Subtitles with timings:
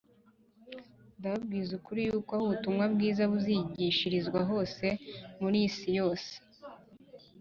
[1.17, 4.85] Ndababwira ukuri yuko aho ubutumwa bwiza buzigishirizwa hose
[5.41, 6.31] mu isi yose